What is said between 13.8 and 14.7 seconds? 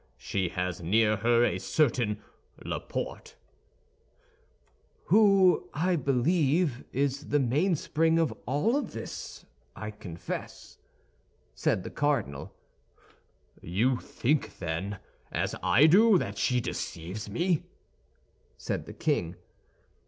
think